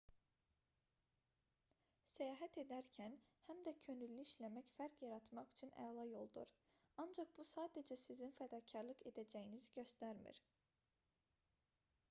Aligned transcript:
səyahət 2.13 2.55
edərkən 2.61 3.17
həm 3.49 3.59
də 3.67 3.73
könüllü 3.83 4.23
işləmək 4.27 4.71
fərq 4.77 5.03
yaratmaq 5.05 5.53
üçün 5.57 5.73
əla 5.83 6.05
yoldur 6.13 6.49
ancaq 7.03 7.35
bu 7.41 7.45
sadəcə 7.49 7.99
sizin 8.05 8.33
fədakarlıq 8.39 9.05
edəcəyinizi 9.11 9.69
göstərmir 9.77 10.41